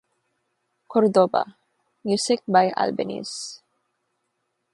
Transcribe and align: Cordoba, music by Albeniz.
Cordoba, 0.87 1.45
music 2.03 2.41
by 2.47 2.71
Albeniz. 2.75 3.61